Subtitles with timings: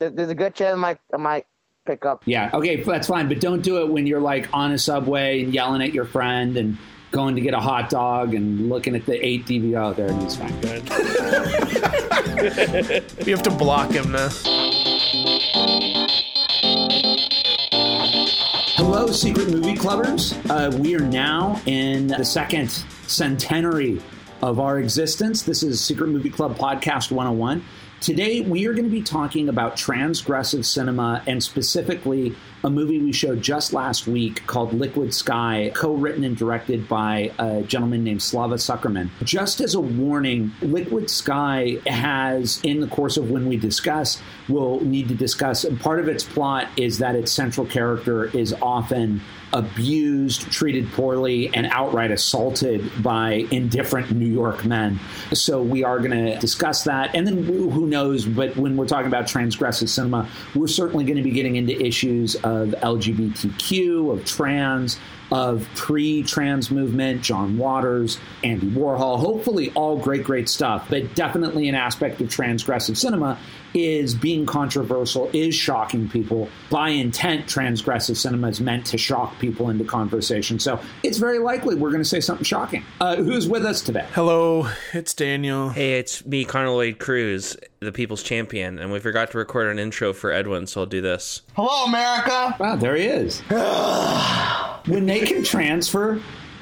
[0.00, 1.46] there's a good chance I might, I might
[1.86, 2.22] pick up.
[2.24, 5.52] Yeah, okay, that's fine, but don't do it when you're like on a subway and
[5.52, 6.78] yelling at your friend and
[7.10, 9.76] going to get a hot dog and looking at the eight DVD.
[9.76, 10.60] Oh, there He's Fine.
[10.60, 10.88] Good.
[13.26, 14.28] you have to block him now.
[18.76, 20.34] Hello, Secret Movie Clubbers.
[20.48, 24.00] Uh, we are now in the second centenary
[24.40, 25.42] of our existence.
[25.42, 27.62] This is Secret Movie Club Podcast 101.
[28.00, 33.12] Today, we are going to be talking about transgressive cinema and specifically a movie we
[33.12, 38.22] showed just last week called Liquid Sky, co written and directed by a gentleman named
[38.22, 39.10] Slava Tsukerman.
[39.24, 44.80] Just as a warning, Liquid Sky has, in the course of when we discuss, we'll
[44.80, 49.20] need to discuss, part of its plot is that its central character is often
[49.52, 55.00] abused, treated poorly, and outright assaulted by indifferent New York men.
[55.32, 57.16] So we are going to discuss that.
[57.16, 61.22] And then who knows, but when we're talking about transgressive cinema, we're certainly going to
[61.22, 64.98] be getting into issues of LGBTQ, of trans,
[65.32, 71.68] of pre trans movement, John Waters, Andy Warhol, hopefully all great, great stuff, but definitely
[71.68, 73.38] an aspect of transgressive cinema
[73.74, 76.48] is being controversial, is shocking people.
[76.70, 80.58] By intent, transgressive cinema is meant to shock people into conversation.
[80.58, 82.84] So it's very likely we're going to say something shocking.
[83.00, 84.06] Uh, who's with us today?
[84.12, 85.68] Hello, it's Daniel.
[85.68, 89.78] Hey, it's me, Connor Lloyd Cruz, the People's Champion, and we forgot to record an
[89.78, 91.42] intro for Edwin, so I'll do this.
[91.54, 92.56] Hello, America.
[92.58, 93.42] Wow, there he is.
[94.86, 96.20] when they can transfer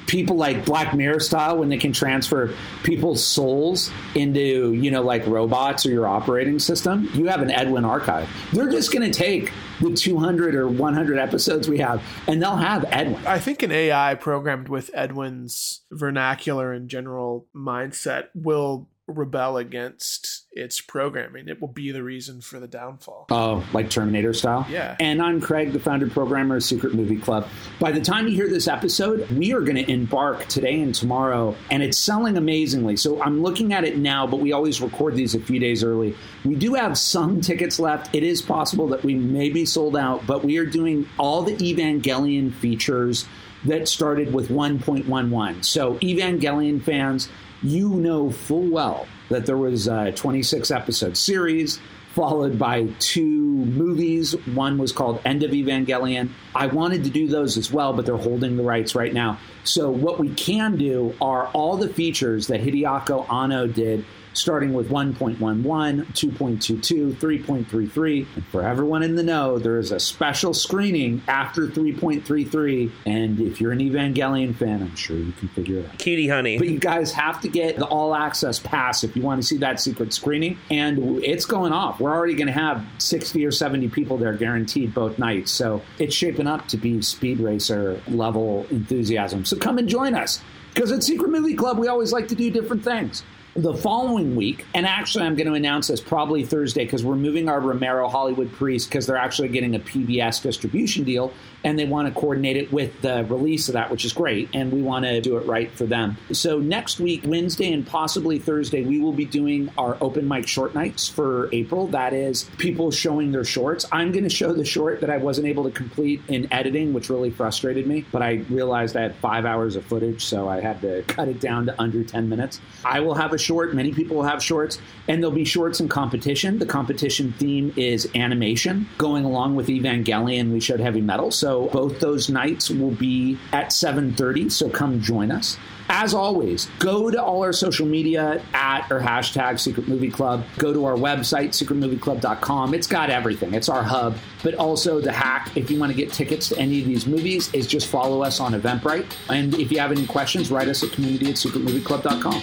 [0.09, 2.53] people like Black Mirror style, when they can transfer
[2.83, 7.85] people's souls into, you know, like robots or your operating system, you have an Edwin
[7.85, 8.27] archive.
[8.51, 12.85] They're just going to take the 200 or 100 episodes we have and they'll have
[12.89, 13.25] Edwin.
[13.25, 20.81] I think an AI programmed with Edwin's vernacular and general mindset will rebel against its
[20.81, 21.47] programming.
[21.47, 23.27] It will be the reason for the downfall.
[23.29, 24.65] Oh, like Terminator style?
[24.69, 24.95] Yeah.
[24.99, 27.47] And I'm Craig, the founder programmer of Secret Movie Club.
[27.79, 31.55] By the time you hear this episode, we are going to embark today and tomorrow,
[31.71, 32.97] and it's selling amazingly.
[32.97, 36.15] So I'm looking at it now, but we always record these a few days early.
[36.45, 38.13] We do have some tickets left.
[38.15, 41.55] It is possible that we may be sold out, but we are doing all the
[41.55, 43.25] Evangelion features
[43.65, 45.65] that started with 1.11.
[45.65, 47.29] So, Evangelion fans,
[47.61, 51.79] you know full well that there was a 26 episode series
[52.13, 54.33] followed by two movies.
[54.47, 56.29] One was called End of Evangelion.
[56.55, 59.39] I wanted to do those as well, but they're holding the rights right now.
[59.69, 64.03] So, what we can do are all the features that Hideaki Anno did
[64.33, 68.27] starting with 1.11, 2.22, 3.33.
[68.35, 72.91] And for everyone in the know, there is a special screening after 3.33.
[73.05, 75.97] And if you're an Evangelion fan, I'm sure you can figure it out.
[75.97, 76.57] Cutie honey.
[76.57, 79.57] But you guys have to get the all access pass if you want to see
[79.57, 80.57] that secret screening.
[80.69, 81.99] And it's going off.
[81.99, 85.51] We're already going to have 60 or 70 people there guaranteed both nights.
[85.51, 89.45] So it's shaping up to be speed racer level enthusiasm.
[89.45, 90.41] So come and join us.
[90.73, 93.23] Because at Secret Movie Club, we always like to do different things
[93.55, 97.49] the following week, and actually, I'm going to announce this probably Thursday because we're moving
[97.49, 101.33] our Romero Hollywood Priest because they're actually getting a PBS distribution deal
[101.63, 104.49] and they want to coordinate it with the release of that, which is great.
[104.53, 106.17] And we want to do it right for them.
[106.31, 110.73] So next week, Wednesday and possibly Thursday, we will be doing our open mic short
[110.75, 111.87] nights for April.
[111.87, 113.85] That is people showing their shorts.
[113.91, 117.09] I'm going to show the short that I wasn't able to complete in editing, which
[117.09, 118.05] really frustrated me.
[118.11, 121.39] But I realized I had five hours of footage, so I had to cut it
[121.39, 122.59] down to under 10 minutes.
[122.85, 123.73] I will have a short.
[123.73, 126.59] Many people will have shorts, and there'll be shorts in competition.
[126.59, 128.87] The competition theme is animation.
[128.97, 131.31] Going along with Evangelion, we showed heavy metal.
[131.31, 134.49] So both those nights will be at 7:30.
[134.49, 135.57] So come join us.
[135.91, 140.43] As always, go to all our social media at or hashtag Secret Movie Club.
[140.59, 142.75] Go to our website, secretmovieclub.com.
[142.75, 143.55] It's got everything.
[143.55, 144.15] It's our hub.
[144.43, 147.49] But also the hack, if you want to get tickets to any of these movies,
[147.53, 149.07] is just follow us on Eventbrite.
[149.29, 152.41] And if you have any questions, write us at community at secretmovieclub.com.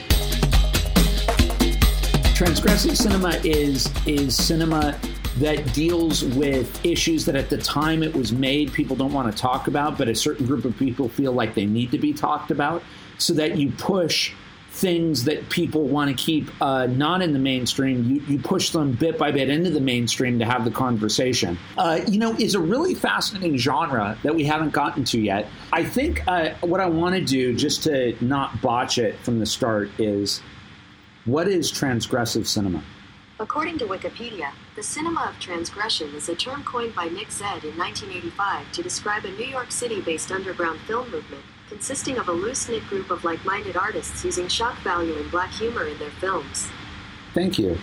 [2.37, 4.99] Transgressive cinema is is cinema
[5.39, 9.37] that deals with issues that at the time it was made people don't want to
[9.37, 12.51] talk about, but a certain group of people feel like they need to be talked
[12.51, 12.83] about,
[13.19, 14.33] so that you push
[14.71, 18.93] things that people want to keep uh, not in the mainstream, you, you push them
[18.93, 21.59] bit by bit into the mainstream to have the conversation.
[21.79, 25.49] Uh, you know, is a really fascinating genre that we haven't gotten to yet.
[25.73, 29.47] I think uh, what I want to do, just to not botch it from the
[29.47, 30.43] start, is
[31.25, 32.83] what is transgressive cinema?
[33.39, 37.77] According to Wikipedia, the cinema of transgression is a term coined by Nick Zedd in
[37.77, 42.67] 1985 to describe a New York City based underground film movement consisting of a loose
[42.67, 46.69] knit group of like minded artists using shock value and black humor in their films.
[47.35, 47.77] Thank you.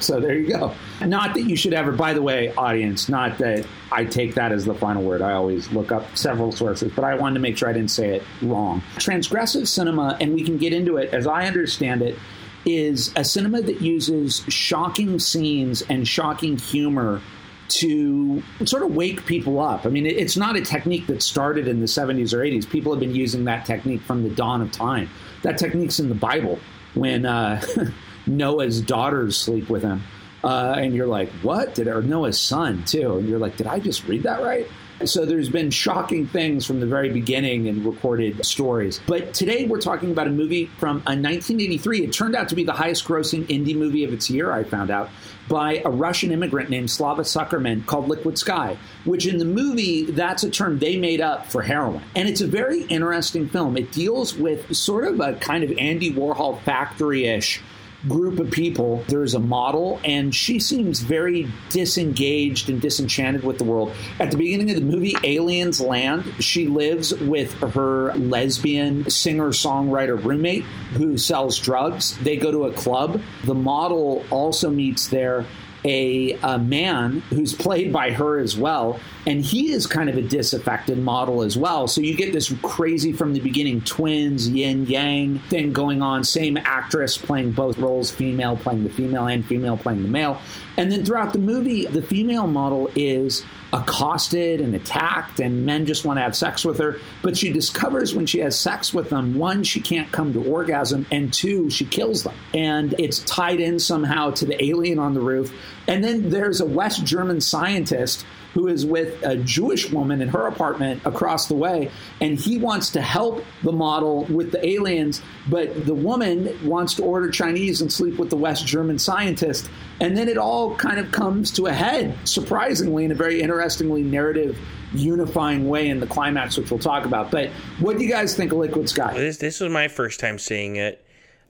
[0.00, 0.74] So there you go.
[1.00, 4.64] Not that you should ever, by the way, audience, not that I take that as
[4.64, 5.20] the final word.
[5.20, 8.16] I always look up several sources, but I wanted to make sure I didn't say
[8.16, 8.82] it wrong.
[8.96, 12.18] Transgressive cinema, and we can get into it as I understand it,
[12.66, 17.22] is a cinema that uses shocking scenes and shocking humor
[17.68, 19.86] to sort of wake people up.
[19.86, 22.68] I mean, it's not a technique that started in the 70s or 80s.
[22.68, 25.08] People have been using that technique from the dawn of time.
[25.42, 26.58] That technique's in the Bible
[26.94, 27.60] when uh,
[28.26, 30.02] Noah's daughters sleep with him.
[30.44, 31.74] Uh, and you're like, what?
[31.74, 33.16] Did or Noah's son too?
[33.16, 34.66] And you're like, did I just read that right?
[35.04, 38.98] So there's been shocking things from the very beginning in recorded stories.
[39.06, 42.04] But today we're talking about a movie from uh, a 1983.
[42.04, 44.90] It turned out to be the highest grossing indie movie of its year, I found
[44.90, 45.10] out,
[45.48, 50.44] by a Russian immigrant named Slava Tsukerman called Liquid Sky, which in the movie, that's
[50.44, 52.02] a term they made up for heroin.
[52.14, 53.76] And it's a very interesting film.
[53.76, 57.60] It deals with sort of a kind of Andy Warhol factory ish
[58.08, 59.04] group of people.
[59.08, 63.92] There's a model, and she seems very disengaged and disenchanted with the world.
[64.20, 70.22] At the beginning of the movie, Aliens Land, she lives with her lesbian singer songwriter
[70.22, 70.64] roommate
[70.94, 72.16] who sells drugs.
[72.18, 73.20] They go to a club.
[73.44, 75.46] The model also meets there
[75.84, 80.22] a, a, man who's played by her as well, and he is kind of a
[80.22, 81.88] disaffected model as well.
[81.88, 86.22] So you get this crazy from the beginning twins, yin yang thing going on.
[86.22, 90.40] Same actress playing both roles, female playing the female and female playing the male.
[90.76, 96.04] And then throughout the movie, the female model is accosted and attacked, and men just
[96.04, 97.00] want to have sex with her.
[97.22, 101.06] But she discovers when she has sex with them, one, she can't come to orgasm,
[101.10, 102.34] and two, she kills them.
[102.54, 105.52] And it's tied in somehow to the alien on the roof.
[105.88, 108.24] And then there's a West German scientist
[108.54, 111.90] who is with a Jewish woman in her apartment across the way,
[112.22, 117.02] and he wants to help the model with the aliens, but the woman wants to
[117.02, 119.68] order Chinese and sleep with the West German scientist.
[120.00, 124.02] And then it all kind of comes to a head, surprisingly, in a very interestingly
[124.02, 124.58] narrative
[124.94, 127.30] unifying way in the climax, which we'll talk about.
[127.30, 129.12] But what do you guys think of Liquid Sky?
[129.14, 131.04] This this was my first time seeing it.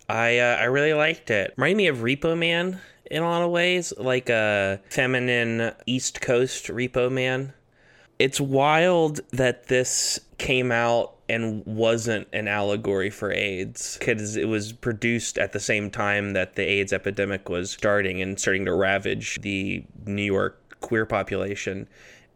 [0.09, 1.55] I uh, I really liked it.
[1.57, 2.81] Reminded me of Repo Man
[3.11, 7.53] in a lot of ways, like a feminine East Coast Repo Man.
[8.19, 14.73] It's wild that this came out and wasn't an allegory for AIDS because it was
[14.73, 19.41] produced at the same time that the AIDS epidemic was starting and starting to ravage
[19.43, 21.89] the New York queer population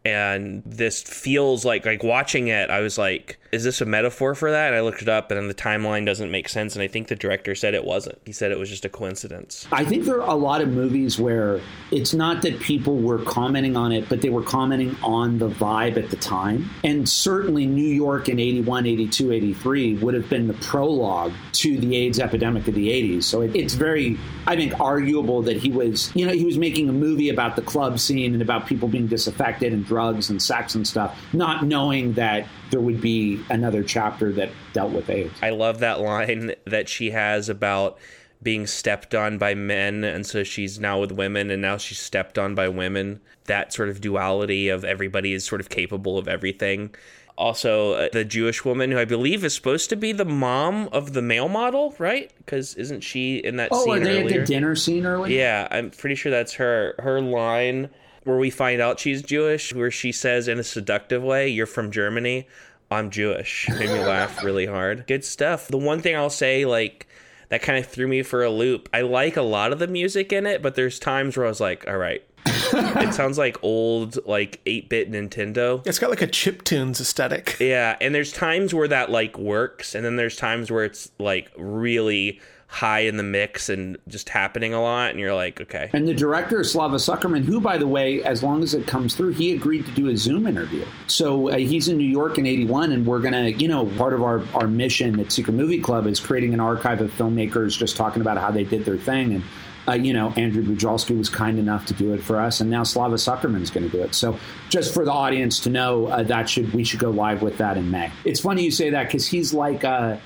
[0.03, 4.51] and this feels like like watching it i was like is this a metaphor for
[4.51, 4.67] that?
[4.67, 7.15] And i looked it up and the timeline doesn't make sense and i think the
[7.15, 8.19] director said it wasn't.
[8.25, 9.67] He said it was just a coincidence.
[9.71, 11.61] I think there are a lot of movies where
[11.91, 15.97] it's not that people were commenting on it but they were commenting on the vibe
[15.97, 16.69] at the time.
[16.83, 21.95] And certainly new york in 81 82 83 would have been the prologue to the
[21.95, 26.11] aids epidemic of the 80s so it, it's very i think arguable that he was
[26.15, 29.07] you know he was making a movie about the club scene and about people being
[29.07, 34.31] disaffected and drugs and sex and stuff, not knowing that there would be another chapter
[34.33, 35.33] that dealt with AIDS.
[35.41, 37.99] I love that line that she has about
[38.41, 42.39] being stepped on by men and so she's now with women and now she's stepped
[42.39, 43.19] on by women.
[43.45, 46.95] That sort of duality of everybody is sort of capable of everything.
[47.37, 51.13] Also uh, the jewish woman who i believe is supposed to be the mom of
[51.13, 52.31] the male model right?
[52.37, 54.41] Because isn't she in that oh, scene are they earlier?
[54.41, 56.95] at the dinner scene earlier yeah i'm pretty sure that's her.
[56.99, 57.89] Her line
[58.23, 61.91] where we find out she's Jewish, where she says in a seductive way, You're from
[61.91, 62.47] Germany.
[62.89, 63.69] I'm Jewish.
[63.69, 65.07] Made me laugh really hard.
[65.07, 65.69] Good stuff.
[65.69, 67.07] The one thing I'll say, like,
[67.47, 68.89] that kind of threw me for a loop.
[68.93, 71.61] I like a lot of the music in it, but there's times where I was
[71.61, 72.21] like, all right.
[72.45, 75.85] it sounds like old, like 8 bit Nintendo.
[75.87, 77.55] It's got like a chip tunes aesthetic.
[77.61, 77.95] Yeah.
[78.01, 79.95] And there's times where that, like, works.
[79.95, 84.73] And then there's times where it's, like, really high in the mix and just happening
[84.73, 88.23] a lot and you're like okay and the director slava tsukerman who by the way
[88.23, 91.57] as long as it comes through he agreed to do a zoom interview so uh,
[91.57, 94.67] he's in new york in 81 and we're gonna you know part of our, our
[94.67, 98.51] mission at secret movie club is creating an archive of filmmakers just talking about how
[98.51, 99.43] they did their thing and
[99.87, 102.83] uh, you know, Andrew Bujalski was kind enough to do it for us, and now
[102.83, 104.13] Slava Tsukerman's going to do it.
[104.13, 104.37] So,
[104.69, 107.77] just for the audience to know, uh, that should we should go live with that
[107.77, 108.11] in May.
[108.23, 110.17] It's funny you say that because he's like, uh,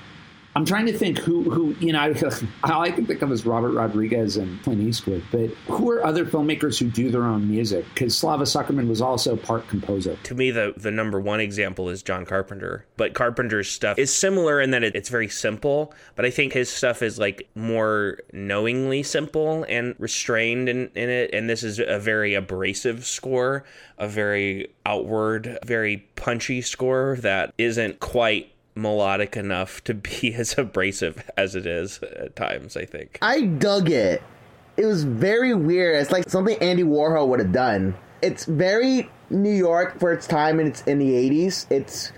[0.56, 2.14] I'm trying to think who who you know
[2.64, 6.24] all I can think of is Robert Rodriguez and Clint Eastwood, but who are other
[6.24, 7.84] filmmakers who do their own music?
[7.92, 10.16] Because Slava Tsukerman was also part composer.
[10.22, 14.58] To me, the the number one example is John Carpenter, but Carpenter's stuff is similar
[14.58, 19.02] in that it, it's very simple, but I think his stuff is like more knowingly
[19.02, 23.64] simple and restrained in, in it, and this is a very abrasive score,
[23.98, 31.28] a very outward, very punchy score that isn't quite melodic enough to be as abrasive
[31.36, 33.18] as it is at times, I think.
[33.22, 34.22] I dug it.
[34.76, 35.96] it was very weird.
[35.96, 37.96] It's like something Andy Warhol would have done.
[38.22, 41.66] It's very New York for its time, and it's in the '80s.
[41.70, 42.12] It's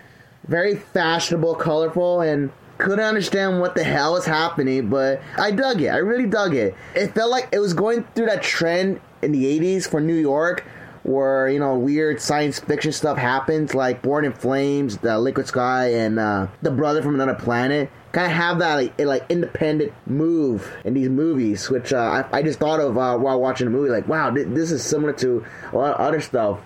[0.47, 5.89] very fashionable, colorful, and couldn't understand what the hell was happening, but I dug it.
[5.89, 6.75] I really dug it.
[6.95, 10.65] It felt like it was going through that trend in the 80s for New York
[11.09, 15.93] where, you know, weird science fiction stuff happens, like Born in Flames, The Liquid Sky,
[15.95, 17.91] and uh, The Brother from Another Planet.
[18.13, 22.43] Kind of have that like, like independent move in these movies, which uh, I, I,
[22.43, 23.91] just thought of uh, while watching the movie.
[23.91, 26.61] Like, wow, th- this is similar to a lot of other stuff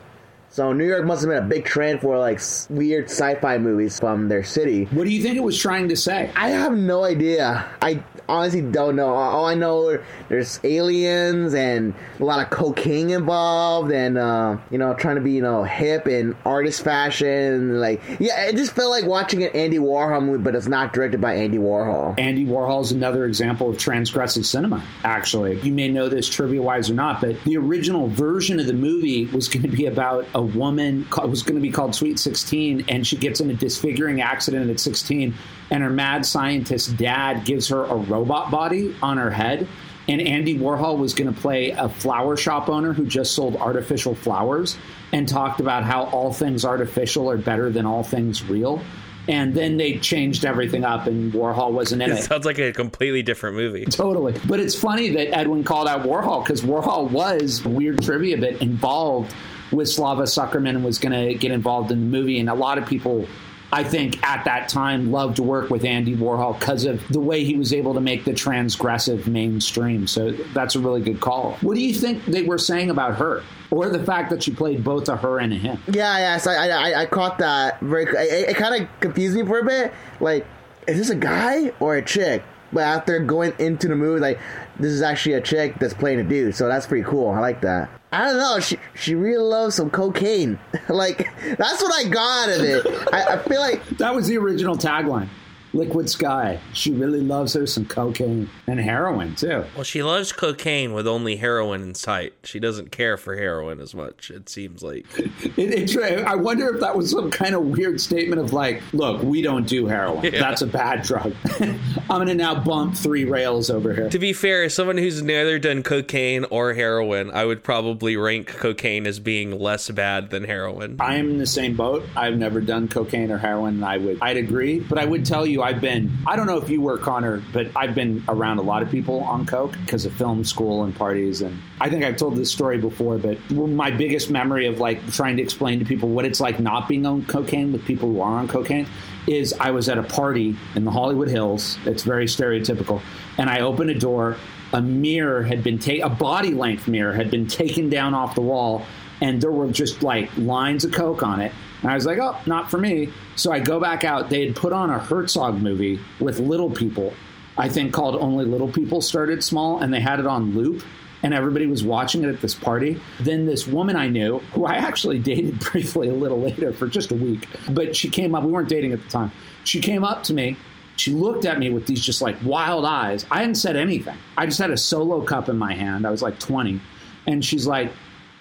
[0.53, 4.29] so New York must have been a big trend for like weird sci-fi movies from
[4.29, 4.85] their city.
[4.85, 6.31] What do you think it was trying to say?
[6.37, 7.67] I have no idea.
[7.81, 9.15] I honestly don't know.
[9.15, 9.99] All I know
[10.29, 15.33] there's aliens and a lot of cocaine involved, and uh, you know, trying to be
[15.33, 17.81] you know hip and artist fashion.
[17.81, 21.21] Like, yeah, it just felt like watching an Andy Warhol movie, but it's not directed
[21.21, 22.19] by Andy Warhol.
[22.19, 24.83] Andy Warhol is another example of transgressive cinema.
[25.05, 28.73] Actually, you may know this trivia wise or not, but the original version of the
[28.73, 32.85] movie was going to be about a woman was going to be called Sweet 16,
[32.89, 35.35] and she gets in a disfiguring accident at 16,
[35.73, 39.67] and her mad scientist dad gives her a robot body on her head.
[40.07, 44.15] And Andy Warhol was going to play a flower shop owner who just sold artificial
[44.15, 44.77] flowers
[45.13, 48.83] and talked about how all things artificial are better than all things real
[49.29, 52.73] and then they changed everything up and warhol wasn't in it, it sounds like a
[52.73, 57.65] completely different movie totally but it's funny that edwin called out warhol because warhol was
[57.65, 59.33] weird trivia bit involved
[59.73, 62.39] with Slava Tsukerman and was going to get involved in the movie.
[62.39, 63.27] And a lot of people,
[63.75, 67.43] I think, at that time loved to work with Andy Warhol because of the way
[67.43, 70.07] he was able to make the transgressive mainstream.
[70.07, 71.57] So that's a really good call.
[71.63, 73.43] What do you think they were saying about her?
[73.71, 75.83] Or the fact that she played both a her and a him.
[75.87, 76.37] Yeah, yeah.
[76.37, 78.05] So I, I, I caught that very.
[78.05, 79.95] It, it kind of confused me for a bit.
[80.21, 80.47] Like,
[80.87, 82.43] is this a guy or a chick?
[82.73, 84.41] But after going into the movie, like,
[84.79, 86.55] this is actually a chick that's playing a dude.
[86.55, 87.31] So that's pretty cool.
[87.31, 87.91] I like that.
[88.13, 88.61] I don't know.
[88.61, 90.59] She she really loves some cocaine.
[90.89, 92.87] like that's what I got out of it.
[93.13, 95.29] I, I feel like that was the original tagline.
[95.75, 96.61] Liquid Sky.
[96.73, 99.65] She really loves her some cocaine and heroin too.
[99.75, 102.35] Well, she loves cocaine with only heroin in sight.
[102.45, 104.31] She doesn't care for heroin as much.
[104.31, 105.07] It seems like.
[105.19, 109.23] it, it, I wonder if that was some kind of weird statement of like, "Look,
[109.23, 110.25] we don't do heroin.
[110.25, 110.41] Yeah.
[110.41, 111.35] That's a bad drug.
[111.61, 115.23] I'm going to now bump three rails over here." To be fair, as someone who's
[115.23, 120.45] neither done cocaine or heroin, I would probably rank cocaine as being less bad than
[120.45, 120.97] heroin.
[121.01, 122.05] I am in the same boat.
[122.17, 123.83] I've never done cocaine or heroin.
[123.83, 126.69] I would, I'd agree, but I would tell you I've been, I don't know if
[126.69, 130.13] you were, Connor, but I've been around a lot of people on Coke because of
[130.13, 131.41] film school and parties.
[131.41, 135.37] And I think I've told this story before, but my biggest memory of like trying
[135.37, 138.39] to explain to people what it's like not being on cocaine with people who are
[138.39, 138.87] on cocaine
[139.27, 141.79] is I was at a party in the Hollywood Hills.
[141.85, 143.01] It's very stereotypical.
[143.39, 144.37] And I opened a door.
[144.73, 148.41] A mirror had been taken, a body length mirror had been taken down off the
[148.41, 148.87] wall,
[149.21, 151.53] and there were just like lines of Coke on it
[151.83, 153.13] and I was like, oh, not for me.
[153.37, 154.31] So I go back out.
[154.31, 157.13] They had put on a Herzog movie with little people,
[157.59, 160.85] I think called Only Little People Started Small, and they had it on loop.
[161.25, 163.01] And everybody was watching it at this party.
[163.21, 167.13] Then this woman I knew, who I actually dated briefly a little later for just
[167.13, 169.31] a week, but she came up, we weren't dating at the time.
[169.65, 170.57] She came up to me
[170.97, 173.27] she looked at me with these just like wild eyes.
[173.31, 174.17] I hadn't said anything.
[174.37, 176.07] I just had a solo cup in my hand.
[176.07, 176.81] I was like 20.
[177.27, 177.93] And she's like,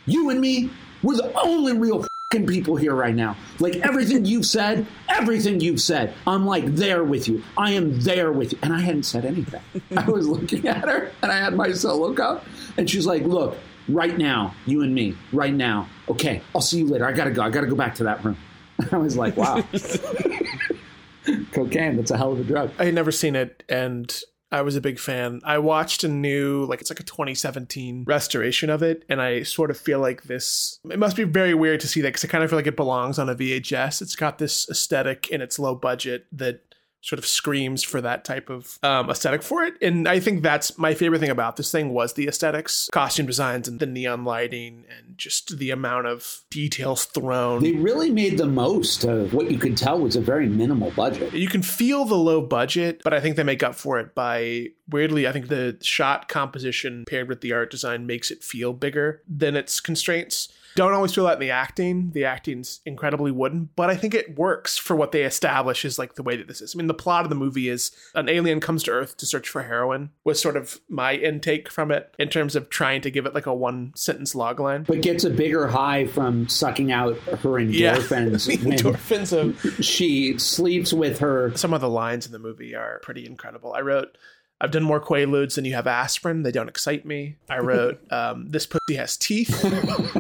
[0.06, 0.70] You and me,
[1.02, 2.06] we're the only real
[2.40, 3.36] people here right now.
[3.60, 7.44] Like everything you've said, everything you've said, I'm like there with you.
[7.58, 8.60] I am there with you.
[8.62, 9.62] And I hadn't said anything.
[9.98, 12.46] I was looking at her and I had my solo cup.
[12.78, 13.58] And she's like, look,
[13.90, 15.90] right now, you and me, right now.
[16.10, 17.06] Okay, I'll see you later.
[17.06, 17.42] I gotta go.
[17.42, 18.38] I gotta go back to that room.
[18.92, 19.64] I was like, wow.
[21.52, 22.72] Cocaine, that's a hell of a drug.
[22.80, 24.12] I had never seen it and
[24.52, 25.42] I was a big fan.
[25.44, 29.72] I watched a new, like, it's like a 2017 restoration of it, and I sort
[29.72, 30.80] of feel like this.
[30.90, 32.76] It must be very weird to see that because I kind of feel like it
[32.76, 34.02] belongs on a VHS.
[34.02, 36.62] It's got this aesthetic and it's low budget that
[37.02, 39.74] sort of screams for that type of um, aesthetic for it.
[39.82, 43.68] And I think that's my favorite thing about this thing was the aesthetics, costume designs,
[43.68, 47.64] and the neon lighting, and just the amount of details thrown.
[47.64, 51.34] They really made the most of what you could tell was a very minimal budget.
[51.34, 54.68] You can feel the low budget, but I think they make up for it by
[54.92, 59.22] weirdly, I think the shot composition paired with the art design makes it feel bigger
[59.28, 60.50] than its constraints.
[60.76, 62.12] Don't always feel that in the acting.
[62.12, 66.16] The acting's incredibly wooden, but I think it works for what they establish is like
[66.16, 66.76] the way that this is.
[66.76, 69.50] I mean, the plot of the movie is an alien comes to Earth to search
[69.50, 73.26] for heroin, was sort of my intake from it in terms of trying to give
[73.26, 74.86] it like a one sentence logline.
[74.86, 78.48] But gets a bigger high from sucking out her endorphins.
[78.62, 78.76] Yeah.
[78.76, 81.52] endorphins of she sleeps with her.
[81.56, 83.74] Some of the lines in the movie are pretty incredible.
[83.74, 84.18] I wrote
[84.62, 86.44] I've done more Quaaludes than you have aspirin.
[86.44, 87.36] They don't excite me.
[87.50, 89.64] I wrote, um, This pussy has teeth.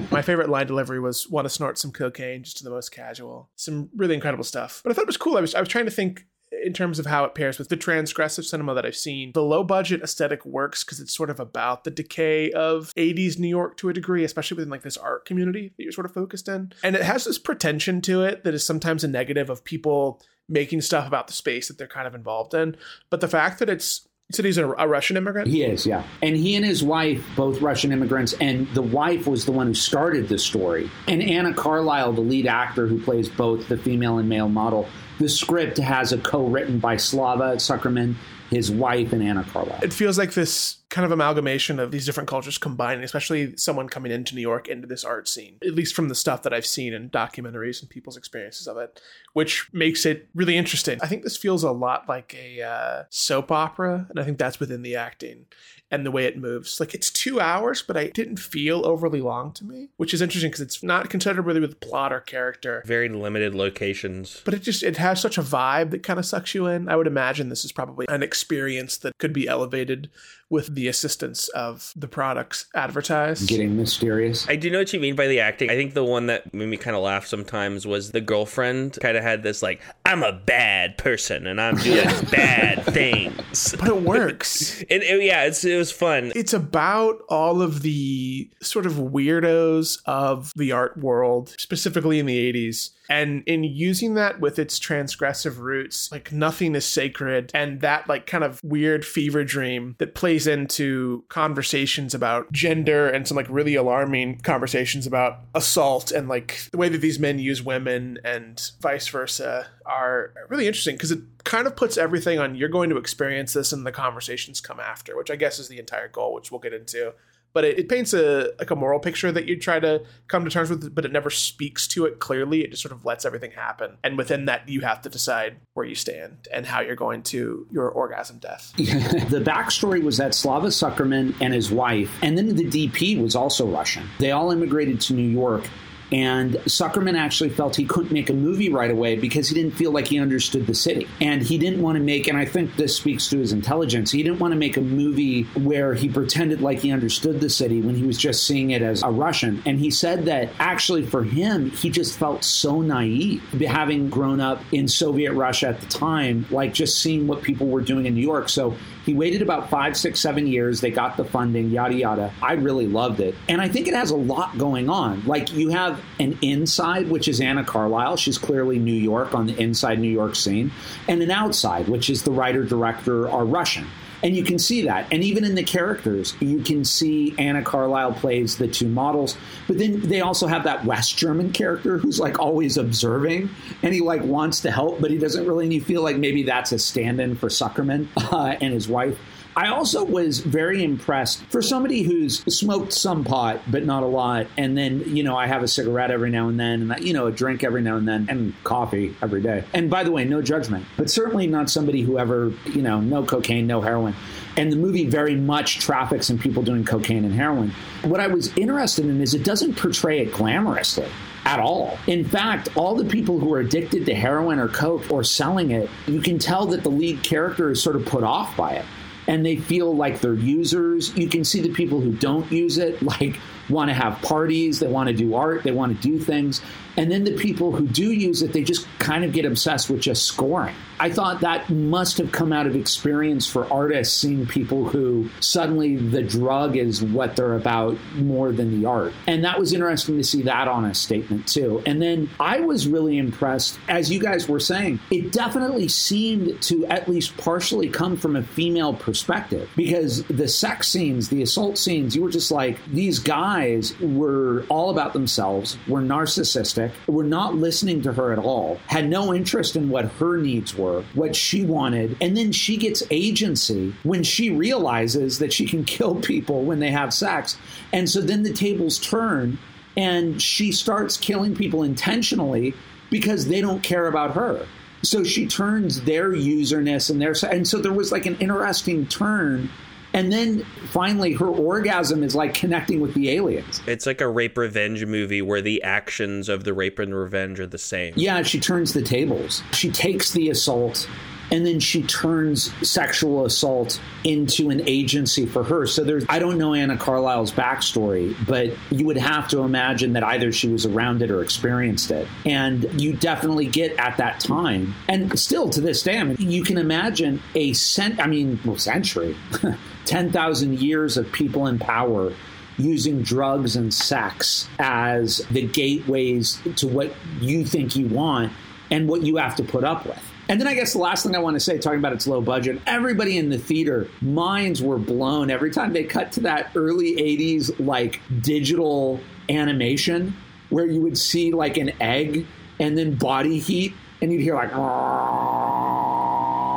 [0.11, 3.49] My favorite line delivery was, Want to snort some cocaine, just to the most casual.
[3.55, 4.81] Some really incredible stuff.
[4.83, 5.37] But I thought it was cool.
[5.37, 6.25] I was, I was trying to think
[6.63, 9.31] in terms of how it pairs with the transgressive cinema that I've seen.
[9.33, 13.47] The low budget aesthetic works because it's sort of about the decay of 80s New
[13.47, 16.47] York to a degree, especially within like this art community that you're sort of focused
[16.49, 16.73] in.
[16.83, 20.81] And it has this pretension to it that is sometimes a negative of people making
[20.81, 22.75] stuff about the space that they're kind of involved in.
[23.09, 25.47] But the fact that it's said he's a, a, Russian immigrant?
[25.47, 26.03] He is, yeah.
[26.21, 29.73] And he and his wife, both Russian immigrants, and the wife was the one who
[29.73, 30.89] started the story.
[31.07, 34.87] And Anna Carlisle, the lead actor who plays both the female and male model,
[35.19, 38.15] the script has a co-written by Slava Tsukerman,
[38.49, 39.79] his wife, and Anna Carlisle.
[39.83, 44.11] It feels like this kind of amalgamation of these different cultures combining, especially someone coming
[44.11, 46.93] into New York into this art scene, at least from the stuff that I've seen
[46.93, 49.01] in documentaries and people's experiences of it,
[49.33, 50.99] which makes it really interesting.
[51.01, 54.59] I think this feels a lot like a uh, soap opera, and I think that's
[54.59, 55.45] within the acting
[55.91, 56.79] and the way it moves.
[56.79, 60.49] Like it's two hours, but I didn't feel overly long to me, which is interesting
[60.49, 62.81] because it's not considered really with plot or character.
[62.85, 64.41] Very limited locations.
[64.45, 66.87] But it just it has such a vibe that kind of sucks you in.
[66.89, 70.09] I would imagine this is probably an experience that could be elevated
[70.51, 73.47] with the assistance of the products advertised.
[73.47, 74.47] Getting mysterious.
[74.49, 75.71] I do know what you mean by the acting.
[75.71, 79.15] I think the one that made me kind of laugh sometimes was the girlfriend kind
[79.15, 83.75] of had this like, I'm a bad person and I'm doing bad things.
[83.79, 84.81] But it works.
[84.89, 86.33] and it, yeah, it's, it was fun.
[86.35, 92.53] It's about all of the sort of weirdos of the art world, specifically in the
[92.53, 98.07] 80s and in using that with its transgressive roots like nothing is sacred and that
[98.07, 103.49] like kind of weird fever dream that plays into conversations about gender and some like
[103.49, 108.71] really alarming conversations about assault and like the way that these men use women and
[108.81, 112.97] vice versa are really interesting because it kind of puts everything on you're going to
[112.97, 116.51] experience this and the conversations come after which i guess is the entire goal which
[116.51, 117.13] we'll get into
[117.53, 120.49] but it, it, paints a like a moral picture that you try to come to
[120.49, 122.63] terms with but it never speaks to it clearly.
[122.63, 123.97] It just sort of lets everything happen.
[124.03, 127.67] And within that you have to decide where you stand and how you're going to
[127.71, 128.73] your orgasm death.
[129.31, 133.65] The backstory was that slava tsukerman and his wife and then the dp was also
[133.67, 134.07] russian.
[134.19, 135.63] They all immigrated to new york
[136.11, 139.91] and Tsukerman actually felt he couldn't make a movie right away because he didn't feel
[139.91, 141.07] like he understood the city.
[141.21, 144.21] And he didn't want to make, and I think this speaks to his intelligence, he
[144.21, 147.95] didn't want to make a movie where he pretended like he understood the city when
[147.95, 149.63] he was just seeing it as a Russian.
[149.65, 154.61] And he said that actually for him, he just felt so naive, having grown up
[154.71, 158.21] in Soviet Russia at the time, like just seeing what people were doing in New
[158.21, 158.49] York.
[158.49, 160.81] So he waited about five, six, seven years.
[160.81, 162.33] They got the funding, yada, yada.
[162.41, 163.35] I really loved it.
[163.49, 165.25] And I think it has a lot going on.
[165.25, 168.17] Like you have an inside, which is Anna Carlisle.
[168.17, 170.71] She's clearly New York on the inside New York scene,
[171.07, 173.87] and an outside, which is the writer director are Russian.
[174.23, 175.07] And you can see that.
[175.11, 179.35] And even in the characters, you can see Anna Carlisle plays the two models.
[179.67, 183.49] But then they also have that West German character who's like always observing
[183.81, 185.65] and he like wants to help, but he doesn't really.
[185.65, 189.17] And you feel like maybe that's a stand in for Tsukerman uh, and his wife.
[189.55, 194.47] I also was very impressed for somebody who's smoked some pot, but not a lot.
[194.57, 197.27] And then, you know, I have a cigarette every now and then, and, you know,
[197.27, 199.65] a drink every now and then, and coffee every day.
[199.73, 203.23] And by the way, no judgment, but certainly not somebody who ever, you know, no
[203.25, 204.15] cocaine, no heroin.
[204.55, 207.73] And the movie very much traffics in people doing cocaine and heroin.
[208.03, 211.09] What I was interested in is it doesn't portray it glamorously
[211.43, 211.97] at all.
[212.07, 215.89] In fact, all the people who are addicted to heroin or coke or selling it,
[216.07, 218.85] you can tell that the lead character is sort of put off by it
[219.31, 221.15] and they feel like they're users.
[221.15, 223.39] You can see the people who don't use it, like
[223.69, 226.61] want to have parties, they want to do art, they want to do things.
[226.97, 230.01] And then the people who do use it, they just kind of get obsessed with
[230.01, 230.75] just scoring.
[231.01, 235.95] I thought that must have come out of experience for artists seeing people who suddenly
[235.95, 239.11] the drug is what they're about more than the art.
[239.25, 241.81] And that was interesting to see that on a statement too.
[241.87, 246.85] And then I was really impressed, as you guys were saying, it definitely seemed to
[246.85, 252.15] at least partially come from a female perspective because the sex scenes, the assault scenes,
[252.15, 258.03] you were just like, these guys were all about themselves, were narcissistic, were not listening
[258.03, 262.17] to her at all, had no interest in what her needs were what she wanted.
[262.21, 266.91] And then she gets agency when she realizes that she can kill people when they
[266.91, 267.57] have sex.
[267.91, 269.57] And so then the tables turn
[269.97, 272.73] and she starts killing people intentionally
[273.09, 274.65] because they don't care about her.
[275.03, 279.69] So she turns their userness and their and so there was like an interesting turn
[280.13, 283.81] and then finally, her orgasm is like connecting with the aliens.
[283.87, 287.67] It's like a rape revenge movie where the actions of the rape and revenge are
[287.67, 288.13] the same.
[288.17, 289.63] Yeah, she turns the tables.
[289.71, 291.07] She takes the assault
[291.51, 295.85] and then she turns sexual assault into an agency for her.
[295.85, 300.23] So there's, I don't know Anna Carlisle's backstory, but you would have to imagine that
[300.23, 302.27] either she was around it or experienced it.
[302.45, 306.63] And you definitely get at that time, and still to this day, I mean, you
[306.63, 309.35] can imagine a cent, I mean, well, century,
[310.05, 312.33] 10,000 years of people in power
[312.77, 318.51] using drugs and sex as the gateways to what you think you want
[318.89, 320.19] and what you have to put up with.
[320.49, 322.41] And then I guess the last thing I want to say, talking about its low
[322.41, 327.15] budget, everybody in the theater, minds were blown every time they cut to that early
[327.15, 330.35] 80s, like digital animation
[330.69, 332.45] where you would see like an egg
[332.79, 334.71] and then body heat, and you'd hear like,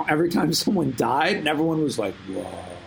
[0.08, 2.46] every time someone died, and everyone was like, whoa.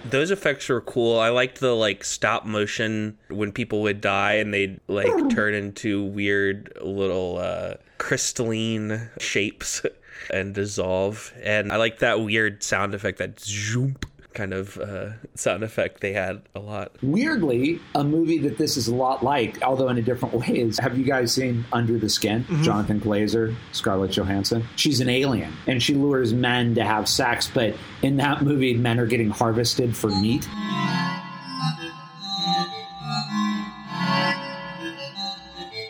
[0.10, 1.20] Those effects were cool.
[1.20, 6.04] I liked the like stop motion when people would die and they'd like turn into
[6.04, 9.86] weird little uh, crystalline shapes
[10.34, 11.34] and dissolve.
[11.41, 13.98] And I like that weird sound effect, that zoom
[14.38, 16.91] kind of uh, sound effect they had a lot.
[17.02, 20.78] Weirdly, a movie that this is a lot like, although in a different way, is
[20.80, 22.45] have you guys seen Under the Skin?
[22.62, 24.63] Jonathan Glazer, Scarlett Johansson.
[24.76, 29.00] She's an alien and she lures men to have sex, but in that movie, men
[29.00, 30.47] are getting harvested for meat.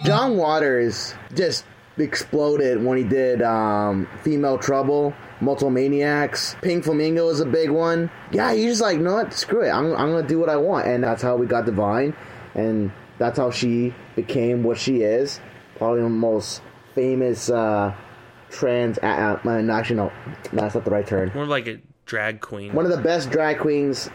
[0.05, 1.65] John Waters just
[1.97, 6.56] exploded when he did um, Female Trouble, Multiple Maniacs.
[6.62, 8.10] Pink Flamingo is a big one.
[8.32, 9.34] Yeah, he's just like, no, what?
[9.34, 9.69] Screw it.
[9.69, 10.88] I'm, I'm going to do what I want.
[10.88, 12.15] And that's how we got Divine.
[12.56, 15.39] And that's how she became what she is.
[15.76, 16.62] Probably the most
[16.95, 17.93] famous uh,
[18.50, 18.97] trans.
[19.00, 20.12] Uh, uh, no, actually, no.
[20.54, 21.32] That's not the right term.
[21.36, 22.73] More like a drag queen.
[22.73, 24.10] One of the best drag queens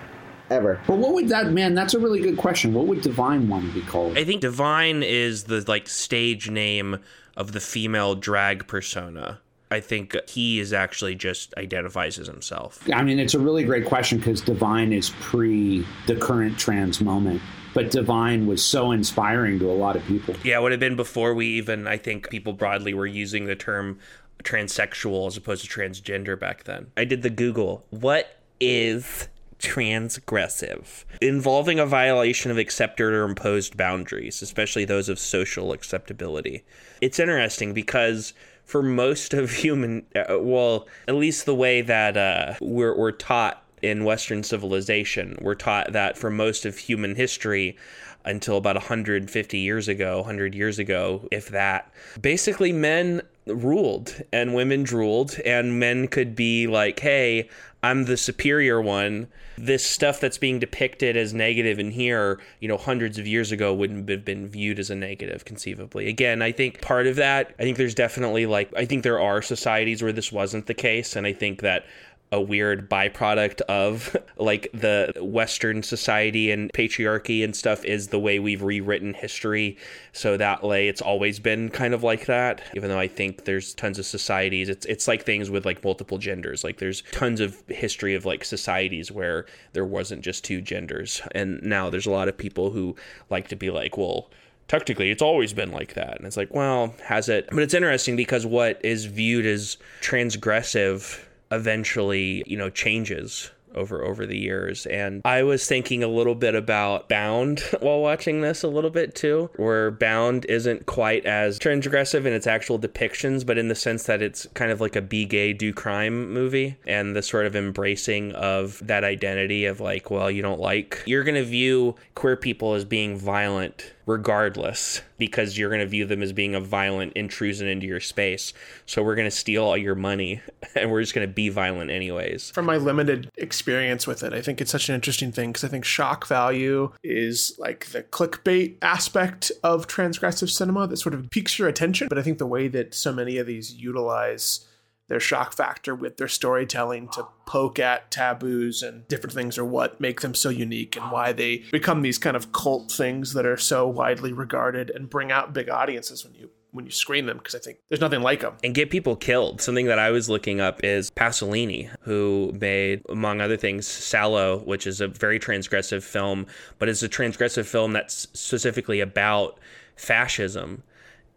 [0.51, 0.81] ever.
[0.87, 2.75] But what would that, man, that's a really good question.
[2.75, 4.19] What would Divine want to be called?
[4.19, 6.99] I think Divine is the like stage name
[7.37, 9.41] of the female drag persona.
[9.73, 12.87] I think he is actually just identifies as himself.
[12.93, 17.41] I mean, it's a really great question because Divine is pre the current trans moment.
[17.75, 20.35] But Divine was so inspiring to a lot of people.
[20.45, 23.57] Yeah, it would have been before we even, I think people broadly were using the
[23.57, 23.99] term
[24.45, 26.93] transsexual as opposed to transgender back then.
[26.97, 27.87] I did the Google.
[27.89, 31.05] What is transgressive?
[31.23, 36.65] Involving a violation of accepted or imposed boundaries, especially those of social acceptability.
[37.01, 38.35] It's interesting because
[38.73, 43.63] for most of human, uh, well, at least the way that uh, we're, we're taught
[43.83, 47.77] in Western civilization, we're taught that for most of human history,
[48.25, 51.93] until about 150 years ago, 100 years ago, if that.
[52.21, 57.48] Basically, men ruled and women drooled and men could be like, hey,
[57.83, 59.26] I'm the superior one.
[59.59, 63.74] This stuff that's being depicted as negative in here, you know, hundreds of years ago
[63.74, 66.09] wouldn't have been viewed as a negative, conceivably.
[66.09, 69.42] Again, I think part of that, I think there's definitely like, I think there are
[69.42, 71.85] societies where this wasn't the case, and I think that
[72.33, 78.38] a weird byproduct of like the western society and patriarchy and stuff is the way
[78.38, 79.77] we've rewritten history.
[80.12, 83.75] So that way it's always been kind of like that even though i think there's
[83.75, 84.68] tons of societies.
[84.71, 86.64] It's it's like things with like multiple genders.
[86.64, 91.21] Like there's tons of history of like societies where there wasn't just two genders.
[91.33, 92.97] And now there's a lot of people who
[93.29, 94.31] like to be like well
[94.68, 96.16] technically it's always been like that.
[96.16, 97.49] And it's like well has it?
[97.51, 101.21] But it's interesting because what is viewed as transgressive
[101.53, 104.87] eventually, you know, changes over over the years.
[104.87, 109.15] And i was thinking a little bit about bound while watching this a little bit
[109.15, 114.05] too where bound isn't quite as transgressive in its actual depictions but in the sense
[114.05, 117.57] that it's kind of like a be gay do crime movie and the sort of
[117.57, 122.37] embracing of that identity of like well you don't like you're going to view queer
[122.37, 127.12] people as being violent regardless because you're going to view them as being a violent
[127.15, 128.53] intrusion into your space.
[128.87, 130.41] So we're going to steal all your money
[130.75, 132.51] and we're just going to be violent anyways.
[132.51, 135.69] From my limited experience with it, I think it's such an interesting thing because I
[135.69, 141.59] think shock value is like the clickbait aspect of transgressive cinema that sort of piques
[141.59, 142.09] your attention.
[142.09, 144.67] But I think the way that so many of these utilize
[145.12, 150.01] their shock factor with their storytelling to poke at taboos and different things are what
[150.01, 153.59] make them so unique and why they become these kind of cult things that are
[153.59, 157.55] so widely regarded and bring out big audiences when you when you screen them because
[157.55, 158.55] I think there's nothing like them.
[158.64, 159.61] And get people killed.
[159.61, 164.87] Something that I was looking up is Pasolini, who made, among other things, Salò, which
[164.87, 166.46] is a very transgressive film,
[166.79, 169.61] but it's a transgressive film that's specifically about
[169.94, 170.83] fascism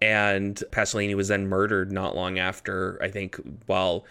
[0.01, 4.05] and Pasolini was then murdered not long after, I think, while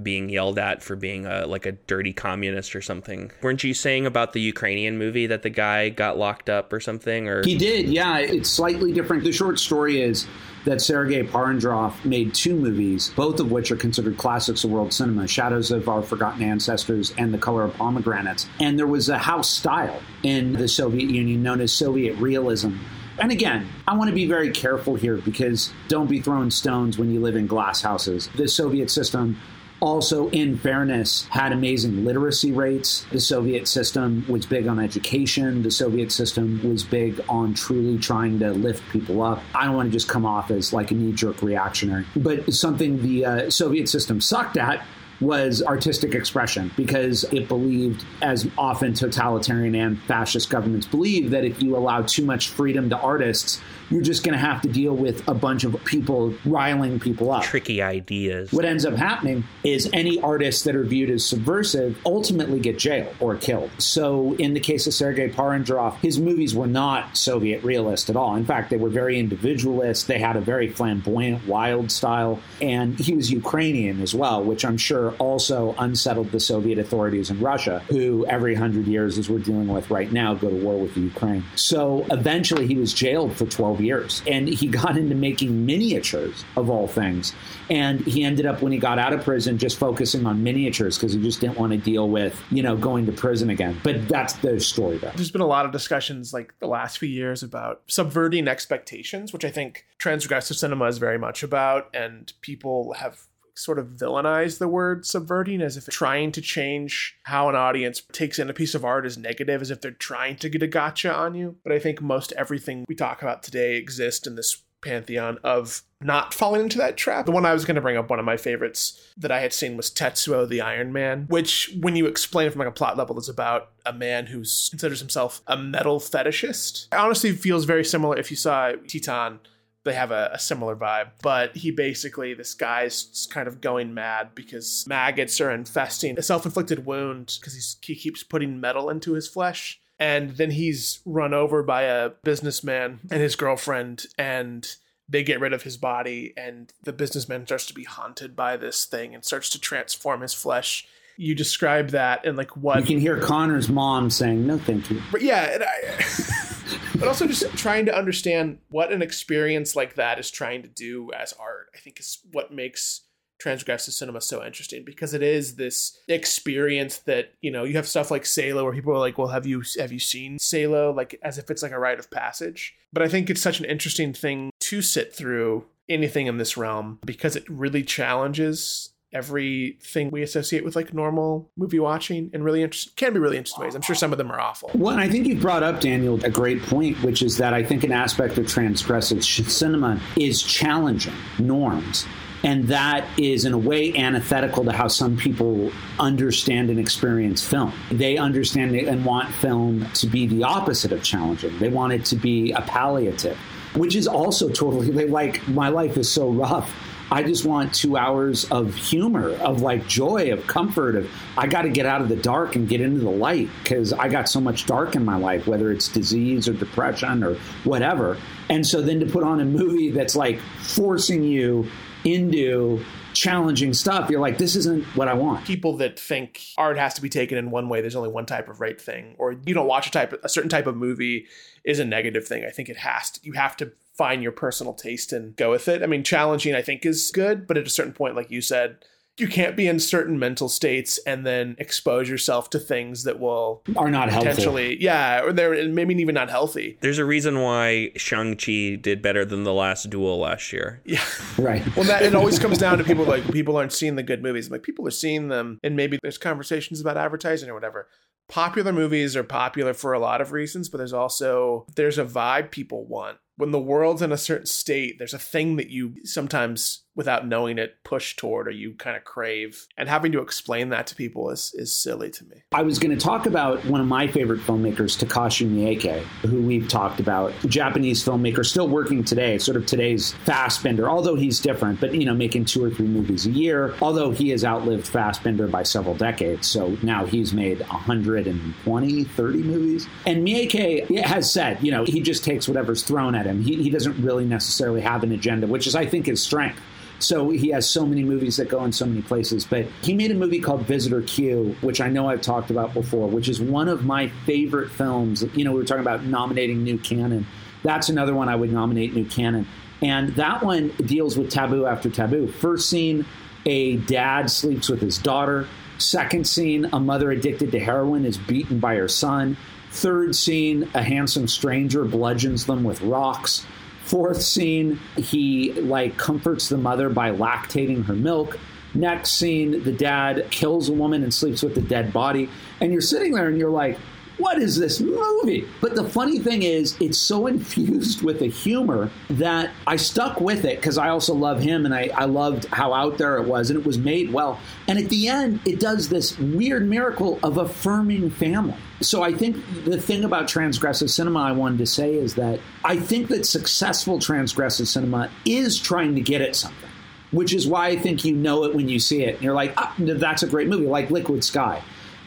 [0.00, 3.32] being yelled at for being a like a dirty communist or something.
[3.42, 7.28] Weren't you saying about the Ukrainian movie that the guy got locked up or something?
[7.28, 8.18] Or he did, yeah.
[8.18, 9.24] It's slightly different.
[9.24, 10.26] The short story is
[10.64, 15.26] that Sergei Parajanov made two movies, both of which are considered classics of world cinema
[15.26, 18.46] Shadows of Our Forgotten Ancestors and The Color of Pomegranates.
[18.60, 22.76] And there was a house style in the Soviet Union known as Soviet realism.
[23.20, 27.12] And again, I want to be very careful here because don't be throwing stones when
[27.12, 28.28] you live in glass houses.
[28.34, 29.38] The Soviet system
[29.80, 33.06] also, in fairness, had amazing literacy rates.
[33.12, 35.62] The Soviet system was big on education.
[35.62, 39.42] The Soviet system was big on truly trying to lift people up.
[39.54, 43.02] I don't want to just come off as like a knee jerk reactionary, but something
[43.02, 44.84] the uh, Soviet system sucked at
[45.20, 51.62] was artistic expression because it believed, as often totalitarian and fascist governments believe, that if
[51.62, 55.26] you allow too much freedom to artists, you're just going to have to deal with
[55.28, 57.42] a bunch of people riling people up.
[57.42, 58.52] Tricky ideas.
[58.52, 63.14] What ends up happening is any artists that are viewed as subversive ultimately get jailed
[63.18, 63.70] or killed.
[63.78, 68.36] So, in the case of Sergei Parajanov, his movies were not Soviet realist at all.
[68.36, 70.06] In fact, they were very individualist.
[70.06, 72.40] They had a very flamboyant, wild style.
[72.60, 77.40] And he was Ukrainian as well, which I'm sure also unsettled the Soviet authorities in
[77.40, 80.94] Russia, who every hundred years, as we're dealing with right now, go to war with
[80.94, 81.44] the Ukraine.
[81.56, 84.22] So, eventually, he was jailed for 12 years.
[84.26, 87.34] And he got into making miniatures of all things.
[87.68, 91.12] And he ended up, when he got out of prison, just focusing on miniatures because
[91.12, 93.80] he just didn't want to deal with, you know, going to prison again.
[93.82, 95.12] But that's the story, though.
[95.14, 99.44] There's been a lot of discussions like the last few years about subverting expectations, which
[99.44, 101.88] I think transgressive cinema is very much about.
[101.94, 103.26] And people have
[103.60, 108.38] sort of villainize the word subverting as if trying to change how an audience takes
[108.38, 111.14] in a piece of art is negative, as if they're trying to get a gotcha
[111.14, 111.56] on you.
[111.62, 116.32] But I think most everything we talk about today exists in this pantheon of not
[116.32, 117.26] falling into that trap.
[117.26, 119.52] The one I was going to bring up, one of my favorites that I had
[119.52, 122.96] seen was Tetsuo the Iron Man, which, when you explain it from like a plot
[122.96, 126.86] level, is about a man who considers himself a metal fetishist.
[126.86, 129.40] It honestly feels very similar if you saw Titane
[129.84, 131.10] they have a, a, similar vibe.
[131.22, 136.44] But he basically, this guy's kind of going mad because maggots are infesting a self
[136.44, 139.80] inflicted wound because he keeps putting metal into his flesh.
[139.98, 144.66] And then he's run over by a businessman and his girlfriend, and
[145.06, 146.32] they get rid of his body.
[146.36, 150.34] And the businessman starts to be haunted by this thing and starts to transform his
[150.34, 154.90] flesh you describe that and like what you can hear Connor's mom saying no thank
[154.90, 155.02] you.
[155.12, 156.49] But yeah, I,
[156.98, 161.10] but also just trying to understand what an experience like that is trying to do
[161.12, 161.68] as art.
[161.74, 163.02] I think is what makes
[163.42, 168.10] transgressive cinema so interesting because it is this experience that you know you have stuff
[168.10, 171.38] like Salo where people are like, "Well, have you have you seen Salo?" Like as
[171.38, 172.74] if it's like a rite of passage.
[172.92, 176.98] But I think it's such an interesting thing to sit through anything in this realm
[177.04, 182.92] because it really challenges everything we associate with like normal movie watching and really interesting
[182.96, 183.74] can be really interesting ways.
[183.74, 184.70] I'm sure some of them are awful.
[184.74, 187.82] Well, I think you brought up Daniel a great point, which is that I think
[187.84, 192.06] an aspect of transgressive cinema is challenging norms.
[192.42, 197.74] And that is, in a way, antithetical to how some people understand and experience film.
[197.90, 201.58] They understand and want film to be the opposite of challenging.
[201.58, 203.36] They want it to be a palliative,
[203.74, 206.74] which is also totally like, my life is so rough
[207.12, 211.62] I just want two hours of humor, of like joy, of comfort, of I got
[211.62, 214.40] to get out of the dark and get into the light because I got so
[214.40, 218.16] much dark in my life, whether it's disease or depression or whatever.
[218.48, 221.68] And so then to put on a movie that's like forcing you
[222.04, 225.44] into challenging stuff, you're like, this isn't what I want.
[225.44, 228.48] People that think art has to be taken in one way, there's only one type
[228.48, 231.26] of right thing, or you don't watch a type a certain type of movie
[231.64, 232.44] is a negative thing.
[232.44, 235.68] I think it has to you have to find your personal taste and go with
[235.68, 235.82] it.
[235.82, 238.78] I mean, challenging I think is good, but at a certain point, like you said,
[239.18, 243.62] you can't be in certain mental states and then expose yourself to things that will
[243.76, 244.82] are not potentially, helpful.
[244.82, 246.78] yeah, or they're maybe even not healthy.
[246.80, 250.80] There's a reason why Shang Chi did better than the last Duel last year.
[250.86, 251.04] Yeah,
[251.36, 251.62] right.
[251.76, 254.50] Well, that it always comes down to people like people aren't seeing the good movies.
[254.50, 257.86] Like people are seeing them, and maybe there's conversations about advertising or whatever
[258.28, 262.52] popular movies are popular for a lot of reasons but there's also there's a vibe
[262.52, 266.84] people want when the world's in a certain state, there's a thing that you sometimes,
[266.94, 269.66] without knowing it, push toward or you kind of crave.
[269.76, 272.42] And having to explain that to people is, is silly to me.
[272.52, 276.68] I was going to talk about one of my favorite filmmakers, Takashi Miike, who we've
[276.68, 277.32] talked about.
[277.46, 282.14] Japanese filmmaker, still working today, sort of today's Fassbinder, although he's different, but, you know,
[282.14, 286.46] making two or three movies a year, although he has outlived Fassbinder by several decades.
[286.46, 289.88] So now he's made 120, 30 movies.
[290.06, 293.42] And Miike has said, you know, he just takes whatever's thrown at him him.
[293.42, 296.60] He, he doesn't really necessarily have an agenda, which is, I think, his strength
[297.00, 299.44] So he has so many movies that go in so many places.
[299.44, 303.08] But he made a movie called Visitor Q, which I know I've talked about before,
[303.08, 305.24] which is one of my favorite films.
[305.34, 307.26] You know, we were talking about nominating new canon.
[307.62, 309.46] That's another one I would nominate new canon.
[309.82, 312.28] And that one deals with taboo after taboo.
[312.28, 313.06] First scene,
[313.46, 315.48] a dad sleeps with his daughter.
[315.78, 319.38] Second scene, a mother addicted to heroin is beaten by her son.
[319.70, 323.46] Third scene, a handsome stranger bludgeons them with rocks.
[323.90, 328.38] Fourth scene, he like comforts the mother by lactating her milk.
[328.72, 332.30] Next scene, the dad kills a woman and sleeps with the dead body.
[332.60, 333.80] And you're sitting there and you're like,
[334.20, 335.48] what is this movie?
[335.60, 340.44] But the funny thing is, it's so infused with the humor that I stuck with
[340.44, 343.50] it because I also love him and I, I loved how out there it was
[343.50, 344.38] and it was made well.
[344.68, 348.56] And at the end, it does this weird miracle of affirming family.
[348.82, 352.76] So I think the thing about transgressive cinema I wanted to say is that I
[352.76, 356.70] think that successful transgressive cinema is trying to get at something.
[357.10, 359.16] Which is why I think you know it when you see it.
[359.16, 361.60] And you're like, ah, that's a great movie, like Liquid Sky.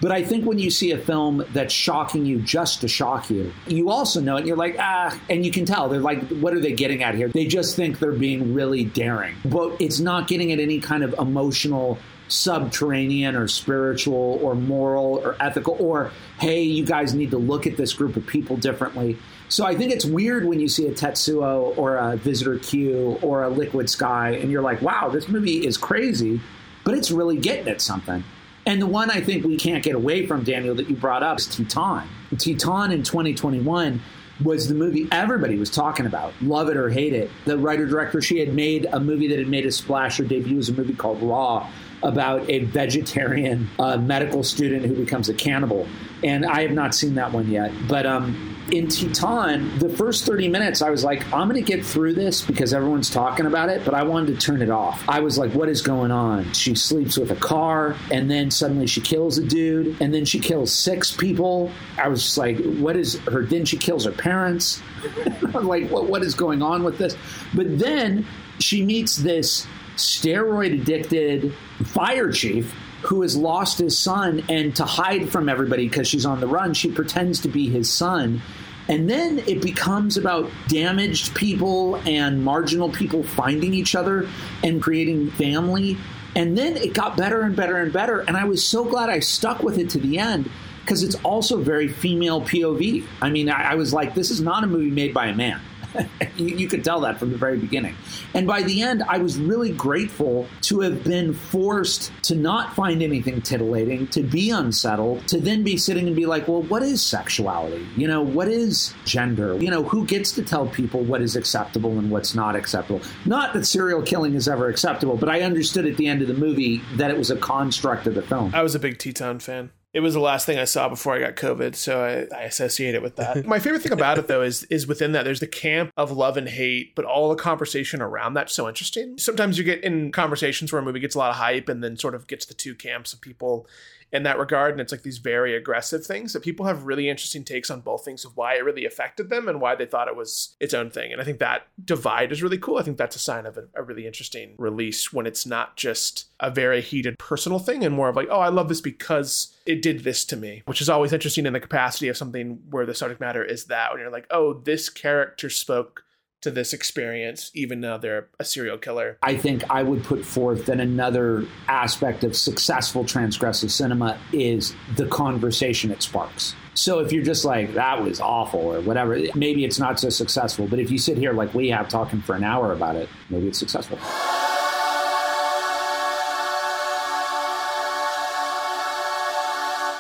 [0.03, 3.53] But I think when you see a film that's shocking you just to shock you,
[3.67, 5.87] you also know it and you're like, ah, and you can tell.
[5.87, 7.29] They're like, what are they getting at here?
[7.29, 9.37] They just think they're being really daring.
[9.45, 15.35] But it's not getting at any kind of emotional subterranean or spiritual or moral or
[15.41, 19.17] ethical or hey you guys need to look at this group of people differently
[19.49, 23.43] so i think it's weird when you see a tetsuo or a visitor q or
[23.43, 26.39] a liquid sky and you're like wow this movie is crazy
[26.85, 28.23] but it's really getting at something
[28.65, 31.39] and the one I think we can't get away from, Daniel, that you brought up
[31.39, 32.07] is Titane.
[32.35, 34.01] Titane in 2021
[34.43, 37.29] was the movie everybody was talking about, love it or hate it.
[37.45, 40.57] The writer director, she had made a movie that had made a splash or debut
[40.57, 41.69] was a movie called Raw
[42.01, 45.87] about a vegetarian uh, medical student who becomes a cannibal.
[46.23, 47.71] And I have not seen that one yet.
[47.87, 51.85] But um, in Titane, the first 30 minutes, I was like, I'm going to get
[51.85, 55.03] through this because everyone's talking about it, but I wanted to turn it off.
[55.07, 56.51] I was like, what is going on?
[56.53, 60.39] She sleeps with a car, and then suddenly she kills a dude, and then she
[60.39, 61.71] kills six people.
[61.97, 63.43] I was just like, what is her?
[63.43, 64.81] Then she kills her parents.
[65.53, 67.17] I'm like, what, what is going on with this?
[67.53, 68.25] But then
[68.59, 72.73] she meets this steroid addicted fire chief
[73.03, 76.73] who has lost his son, and to hide from everybody because she's on the run,
[76.73, 78.41] she pretends to be his son.
[78.89, 84.27] And then it becomes about damaged people and marginal people finding each other
[84.63, 85.97] and creating family.
[86.35, 88.19] And then it got better and better and better.
[88.21, 90.49] And I was so glad I stuck with it to the end
[90.81, 93.05] because it's also very female POV.
[93.21, 95.61] I mean, I, I was like, this is not a movie made by a man.
[96.37, 97.95] you, you, could tell that from the very beginning.
[98.33, 103.01] And by the end, I was really grateful to have been forced to not find
[103.01, 107.01] anything titillating, to be unsettled, to then be sitting and be like, well, what is
[107.01, 107.85] sexuality?
[107.95, 109.55] You know, what is gender?
[109.61, 113.01] You know, who gets to tell people what is acceptable and what's not acceptable?
[113.25, 116.33] Not that serial killing is ever acceptable, but I understood at the end of the
[116.33, 118.53] movie that it was a construct of the film.
[118.53, 119.71] I was a big Titane fan.
[119.93, 122.95] It was the last thing I saw before I got COVID, so I, I associate
[122.95, 123.45] it with that.
[123.45, 126.35] My favorite thing about it, though, is is within that there's the camp of love
[126.35, 129.17] and hate, but all the conversation around that's so interesting.
[129.19, 131.95] Sometimes you get in conversations where a movie gets a lot of hype and then
[131.95, 133.67] sort of gets the two camps of people
[134.13, 134.71] in that regard.
[134.71, 138.05] And it's like these very aggressive things that people have really interesting takes on both
[138.05, 140.91] things of why it really affected them and why they thought it was its own
[140.91, 141.11] thing.
[141.11, 142.77] And I think that divide is really cool.
[142.77, 146.25] I think that's a sign of a, a really interesting release when it's not just
[146.39, 149.81] a very heated personal thing and more of like, oh, I love this because it
[149.81, 152.93] did this to me, which is always interesting in the capacity of something where the
[152.93, 156.02] subject matter is that when you're like, oh, this character spoke
[156.43, 159.17] to this experience, even though they're a serial killer.
[159.23, 165.07] I think I would put forth that another aspect of successful transgressive cinema is the
[165.07, 166.55] conversation it sparks.
[166.75, 170.67] So if you're just like, that was awful or whatever, maybe it's not so successful.
[170.67, 173.47] But if you sit here like we have talking for an hour about it, maybe
[173.47, 173.97] it's successful.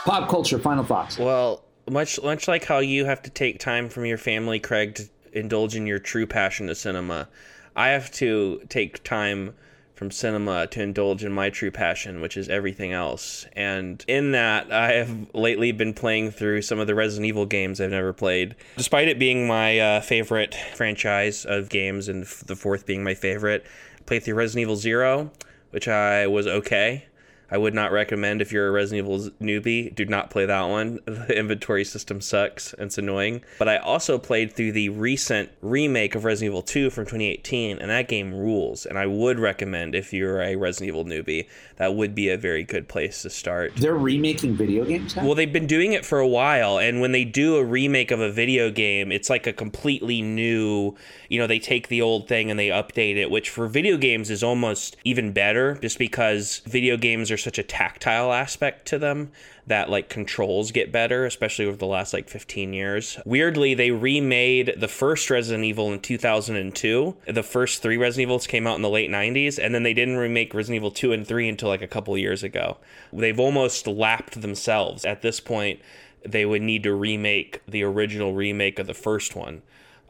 [0.05, 1.17] Pop culture, final thoughts.
[1.17, 5.03] Well, much much like how you have to take time from your family, Craig, to
[5.33, 7.27] indulge in your true passion to cinema.
[7.75, 9.55] I have to take time
[9.95, 13.45] from cinema to indulge in my true passion, which is everything else.
[13.53, 17.79] And in that, I have lately been playing through some of the Resident Evil games
[17.79, 18.55] I've never played.
[18.75, 23.65] Despite it being my uh, favorite franchise of games and the fourth being my favorite,
[23.97, 25.31] I played through Resident Evil Zero,
[25.69, 27.05] which I was okay.
[27.51, 30.99] I would not recommend if you're a Resident Evil newbie, do not play that one.
[31.23, 33.43] The inventory system sucks it's annoying.
[33.57, 37.89] But I also played through the recent remake of Resident Evil 2 from 2018, and
[37.89, 38.85] that game rules.
[38.85, 42.63] And I would recommend if you're a Resident Evil newbie, that would be a very
[42.63, 43.73] good place to start.
[43.77, 45.25] They're remaking video games now?
[45.25, 48.19] Well, they've been doing it for a while, and when they do a remake of
[48.19, 50.95] a video game, it's like a completely new,
[51.29, 54.29] you know, they take the old thing and they update it, which for video games
[54.29, 59.31] is almost even better just because video games are such a tactile aspect to them
[59.67, 63.19] that like controls get better, especially over the last like 15 years.
[63.25, 67.15] Weirdly, they remade the first Resident Evil in 2002.
[67.25, 70.17] The first three Resident Evils came out in the late 90s, and then they didn't
[70.17, 72.77] remake Resident Evil 2 and 3 until like a couple years ago.
[73.11, 75.05] They've almost lapped themselves.
[75.05, 75.79] At this point,
[76.25, 79.61] they would need to remake the original remake of the first one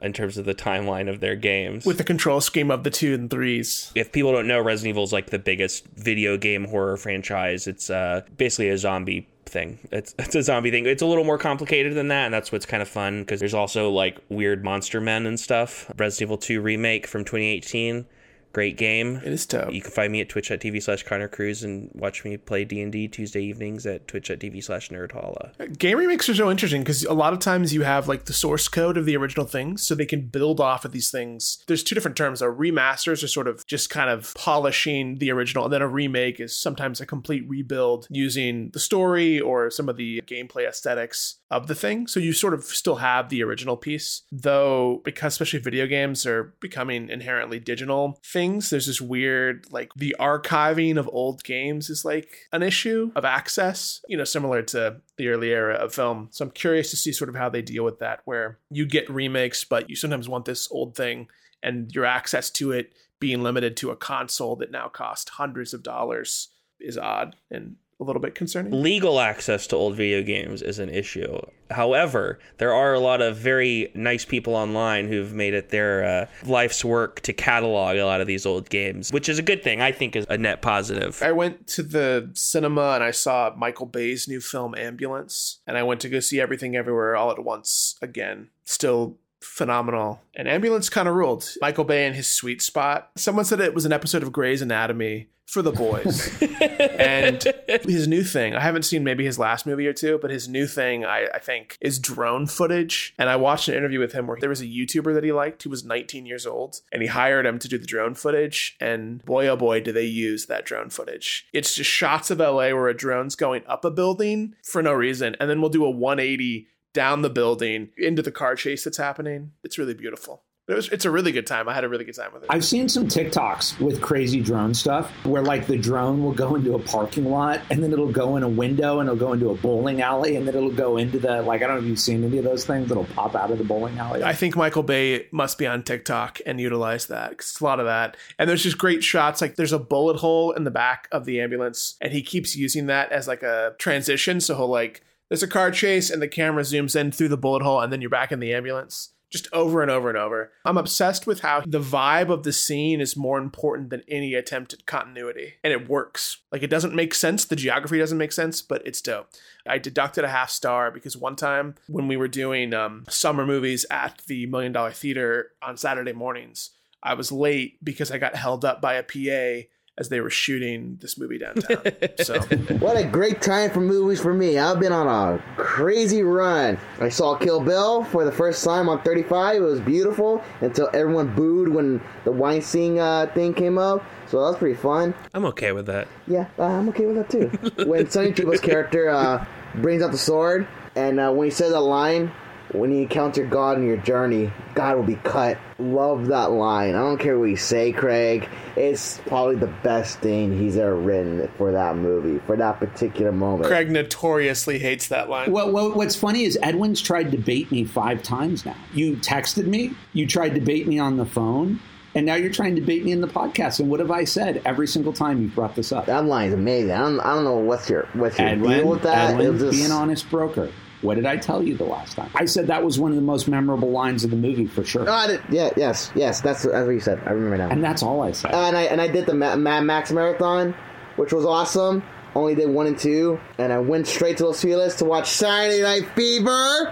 [0.02, 1.86] in terms of the timeline of their games.
[1.86, 3.92] with the control scheme of the two and threes.
[3.96, 7.68] if people don't know, Resident Evil is like the biggest video game horror franchise.
[7.68, 9.80] It's uh, basically a zombie thing.
[9.92, 10.86] It's, it's a zombie thing.
[10.86, 13.54] It's a little more complicated than that, and that's what's kind of fun because there's
[13.54, 15.90] also like weird monster men and stuff.
[15.98, 18.06] Resident Evil 2 remake from 2018.
[18.54, 19.18] Great game.
[19.18, 19.74] It is dope.
[19.74, 23.42] You can find me at twitch.tv slash Connor Cruz and watch me play D&D Tuesday
[23.42, 25.78] evenings at twitch.tv slash nerdhalla.
[25.80, 28.68] Game remakes are so interesting because a lot of times you have like the source
[28.68, 31.64] code of the original things, so they can build off of these things.
[31.68, 32.44] There's two different terms.
[32.44, 36.40] A remasters are sort of just kind of polishing the original, and then a remake
[36.40, 41.68] is sometimes a complete rebuild using the story or some of the gameplay aesthetics of
[41.68, 42.08] the thing.
[42.08, 46.56] So you sort of still have the original piece, though, because especially video games are
[46.60, 52.48] becoming inherently digital things, there's this weird, like, the archiving of old games is like
[52.52, 56.30] an issue of access, you know, similar to the early era of film.
[56.32, 59.10] So I'm curious to see sort of how they deal with that, where you get
[59.10, 61.28] remakes, but you sometimes want this old thing
[61.62, 65.82] and your access to it being limited to a console that now costs hundreds of
[65.82, 68.82] dollars is odd and a little bit concerning.
[68.82, 71.40] legal access to old video games is an issue.
[71.72, 76.26] However, there are a lot of very nice people online who've made it their uh,
[76.46, 79.82] life's work to catalog a lot of these old games, which is a good thing.
[79.82, 81.22] I think is a net positive.
[81.24, 85.84] I went to the cinema and I saw Michael Bay's new film Ambulance, and I
[85.84, 88.50] went to go see Everything Everywhere All at Once again.
[88.66, 90.22] Still phenomenal.
[90.36, 91.50] And Ambulance kind of ruled.
[91.62, 93.12] Michael Bay in his sweet spot.
[93.16, 96.32] Someone said it was an episode of Grey's Anatomy for the boys.
[96.62, 97.44] and
[97.84, 100.66] his new thing, I haven't seen maybe his last movie or two, but his new
[100.66, 103.14] thing, I, I think, is drone footage.
[103.20, 105.62] And I watched an interview with him where there was a YouTuber that he liked
[105.64, 108.76] who was 19 years old, and he hired him to do the drone footage.
[108.80, 111.48] And boy, oh boy, do they use that drone footage.
[111.54, 115.36] It's just shots of LA where a drone's going up a building for no reason,
[115.40, 119.52] and then we'll do a 180 down the building into the car chase that's happening.
[119.64, 120.44] It's really beautiful.
[120.66, 121.68] It was, it's a really good time.
[121.68, 122.50] I had a really good time with it.
[122.50, 126.74] I've seen some TikToks with crazy drone stuff where like the drone will go into
[126.76, 129.56] a parking lot and then it'll go in a window and it'll go into a
[129.56, 132.24] bowling alley and then it'll go into the like I don't know if you've seen
[132.24, 134.24] any of those things that'll pop out of the bowling alley.
[134.24, 137.86] I think Michael Bay must be on TikTok and utilize that it's a lot of
[137.86, 138.16] that.
[138.40, 139.42] And there's just great shots.
[139.42, 142.86] Like there's a bullet hole in the back of the ambulance, and he keeps using
[142.86, 144.40] that as like a transition.
[144.40, 145.04] So he'll like
[145.34, 148.02] there's a car chase, and the camera zooms in through the bullet hole, and then
[148.02, 149.10] you're back in the ambulance.
[149.32, 150.52] Just over and over and over.
[150.64, 154.74] I'm obsessed with how the vibe of the scene is more important than any attempt
[154.74, 155.56] at continuity.
[155.64, 156.38] And it works.
[156.52, 157.46] Like it doesn't make sense.
[157.46, 159.28] The geography doesn't make sense, but it's dope.
[159.66, 163.88] I deducted a half star because one time when we were doing um, summer movies
[163.90, 166.70] at the Million Dollar Theater on Saturday mornings,
[167.02, 169.68] I was late because I got held up by a PA
[169.98, 171.84] as they were shooting this movie downtown.
[172.20, 172.40] so
[172.80, 174.58] What a great time for movies for me.
[174.58, 176.80] I've been on a crazy run.
[177.00, 179.58] I saw Kill Bill for the first time on 35.
[179.58, 184.04] It was beautiful until everyone booed when the Weinstein uh, thing came up.
[184.28, 185.14] So that was pretty fun.
[185.34, 186.08] I'm okay with that.
[186.26, 187.86] Yeah, uh, I'm okay with that too.
[187.88, 191.82] when Sonny Chiba's character uh, brings out the sword, and uh, when he says that
[191.82, 192.32] line,
[192.74, 195.58] when you encounter God in your journey, God will be cut.
[195.80, 196.96] Love that line.
[196.96, 198.50] I don't care what you say, Craig.
[198.76, 203.66] It's probably the best thing he's ever written for that movie, for that particular moment.
[203.68, 205.52] Craig notoriously hates that line.
[205.52, 208.76] Well, well, what's funny is Edwin's tried to bait me five times now.
[208.94, 211.80] You texted me, you tried to bait me on the phone,
[212.16, 213.80] and now you're trying to bait me in the podcast.
[213.80, 216.06] And what have I said every single time you brought this up?
[216.08, 216.92] That line's amazing.
[216.92, 219.32] I don't, I don't know what's your what's your Edwin, deal with that.
[219.32, 220.72] Edwin, just- be an honest broker.
[221.04, 222.32] What did I tell you the last time?
[222.34, 225.04] I said that was one of the most memorable lines of the movie for sure.
[225.04, 226.42] No, I did, yeah, yes, yes.
[226.42, 227.22] That's, that's what you said.
[227.26, 227.70] I remember now.
[227.70, 228.54] and that's all I said.
[228.56, 230.74] and I and I did the Ma- Mad Max marathon,
[231.18, 232.02] which was awesome.
[232.36, 235.84] Only did one and two, and I went straight to Los Feliz to watch Saturday
[235.84, 236.92] Night Fever,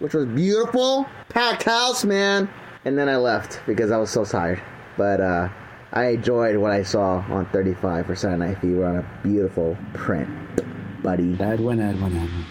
[0.00, 2.48] which was beautiful, packed house, man.
[2.84, 4.60] And then I left because I was so tired.
[4.96, 5.48] But uh,
[5.92, 10.28] I enjoyed what I saw on 35 for Saturday Night Fever on a beautiful print,
[11.02, 11.34] buddy.
[11.38, 12.44] Edwin, Edwin, Edwin.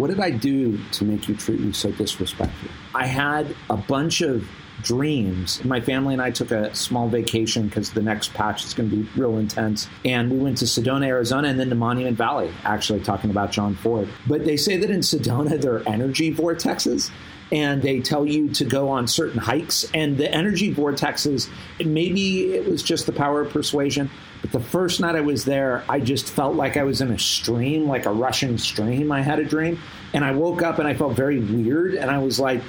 [0.00, 2.70] What did I do to make you treat me so disrespectful?
[2.94, 4.48] I had a bunch of
[4.82, 5.62] dreams.
[5.62, 8.96] My family and I took a small vacation because the next patch is going to
[8.96, 9.88] be real intense.
[10.06, 13.74] And we went to Sedona, Arizona, and then to Monument Valley, actually talking about John
[13.74, 14.08] Ford.
[14.26, 17.10] But they say that in Sedona, there are energy vortexes
[17.52, 19.84] and they tell you to go on certain hikes.
[19.92, 24.08] And the energy vortexes, maybe it was just the power of persuasion,
[24.42, 27.18] but the first night I was there, I just felt like I was in a
[27.18, 29.12] stream, like a rushing stream.
[29.12, 29.80] I had a dream.
[30.12, 31.94] And I woke up and I felt very weird.
[31.94, 32.62] And I was like,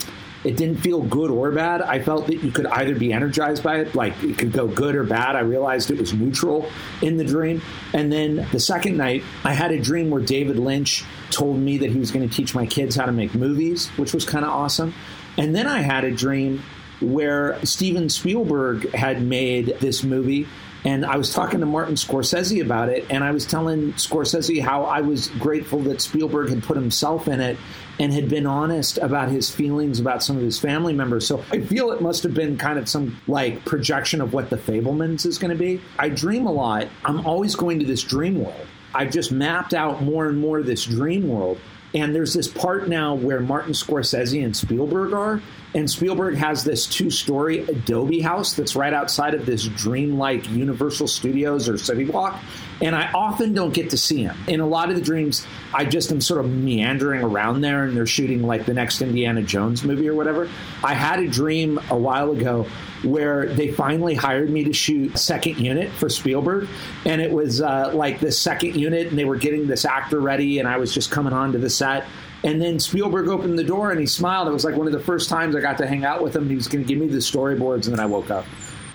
[0.43, 1.81] it didn't feel good or bad.
[1.81, 4.95] I felt that you could either be energized by it, like it could go good
[4.95, 5.35] or bad.
[5.35, 6.69] I realized it was neutral
[7.01, 7.61] in the dream.
[7.93, 11.91] And then the second night, I had a dream where David Lynch told me that
[11.91, 14.51] he was going to teach my kids how to make movies, which was kind of
[14.51, 14.93] awesome.
[15.37, 16.63] And then I had a dream
[16.99, 20.47] where Steven Spielberg had made this movie
[20.83, 24.83] and I was talking to Martin Scorsese about it, and I was telling Scorsese how
[24.83, 27.57] I was grateful that Spielberg had put himself in it
[27.99, 31.27] and had been honest about his feelings about some of his family members.
[31.27, 34.57] So I feel it must have been kind of some like projection of what the
[34.57, 35.81] Fabelmans is going to be.
[35.99, 36.87] I dream a lot.
[37.05, 38.65] I'm always going to this dream world.
[38.95, 41.59] I've just mapped out more and more this dream world.
[41.93, 45.41] And there's this part now where Martin Scorsese and Spielberg are.
[45.73, 51.07] And Spielberg has this two story Adobe house that's right outside of this dreamlike Universal
[51.07, 52.39] Studios or City Walk.
[52.81, 54.35] And I often don't get to see him.
[54.47, 57.95] In a lot of the dreams, I just am sort of meandering around there and
[57.95, 60.49] they're shooting like the next Indiana Jones movie or whatever.
[60.83, 62.67] I had a dream a while ago
[63.03, 66.67] where they finally hired me to shoot second unit for Spielberg.
[67.05, 70.59] And it was uh, like the second unit, and they were getting this actor ready,
[70.59, 72.05] and I was just coming onto the set.
[72.43, 74.47] And then Spielberg opened the door and he smiled.
[74.47, 76.49] It was like one of the first times I got to hang out with him.
[76.49, 78.45] He was going to give me the storyboards, and then I woke up.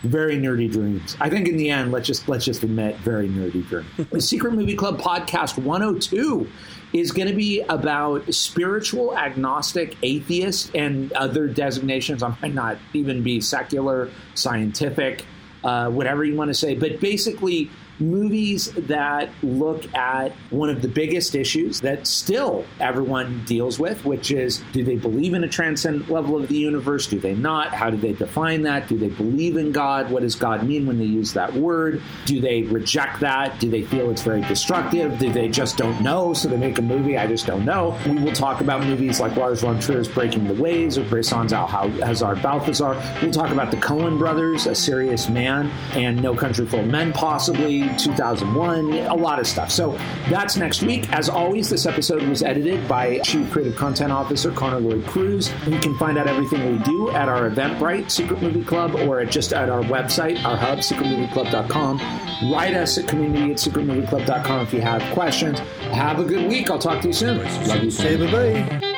[0.03, 1.17] Very nerdy dreams.
[1.21, 3.89] I think in the end, let's just let's just admit, very nerdy dreams.
[4.11, 6.49] the Secret Movie Club podcast 102
[6.93, 12.23] is going to be about spiritual, agnostic, atheist, and other designations.
[12.23, 15.25] I might not even be secular, scientific,
[15.65, 20.89] uh, whatever you want to say, but basically movies that look at one of the
[20.89, 26.11] biggest issues that still everyone deals with, which is do they believe in a transcendent
[26.11, 27.07] level of the universe?
[27.07, 27.73] Do they not?
[27.73, 28.89] How do they define that?
[28.89, 30.11] Do they believe in God?
[30.11, 32.03] What does God mean when they use that word?
[32.25, 33.59] Do they reject that?
[33.61, 35.19] Do they feel it's very destructive?
[35.19, 36.33] Do they just don't know?
[36.35, 37.99] So they make a movie, I just don't know.
[38.07, 41.67] We will talk about movies like Lars von Trier's Breaking the Waves or Bresson's Au
[41.67, 43.01] Hasard Balthazar.
[43.23, 47.86] We'll talk about the Coen brothers, A Serious Man, and No Country for Men, possibly.
[47.99, 49.71] 2001, a lot of stuff.
[49.71, 49.93] So
[50.29, 51.11] that's next week.
[51.13, 55.51] As always, this episode was edited by Chief Creative Content Officer Connor Lloyd Cruz.
[55.67, 59.53] You can find out everything we do at our Eventbrite Secret Movie Club or just
[59.53, 62.53] at our website, our hub, secretmovieclub.com.
[62.53, 65.59] Write us at community at secretmovieclub.com if you have questions.
[65.93, 66.71] Have a good week.
[66.71, 67.39] I'll talk to you soon.
[67.69, 67.91] Love you.
[67.91, 68.96] Say bye bye.